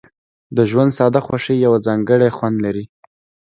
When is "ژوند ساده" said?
0.69-1.19